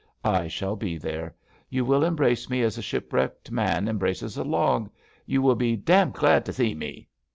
I 0.25 0.47
shall 0.47 0.75
be 0.75 0.97
there. 0.97 1.35
You 1.69 1.85
will 1.85 2.03
embrace 2.03 2.49
me 2.49 2.63
as 2.63 2.75
a 2.75 2.81
shipwrecked 2.81 3.51
man 3.51 3.87
embraces 3.87 4.35
a 4.35 4.43
log. 4.43 4.89
You 5.27 5.43
will 5.43 5.53
be 5.53 5.75
dam 5.75 6.09
glad 6.09 6.43
t' 6.43 6.51
see 6.51 6.73
me.'' 6.73 7.07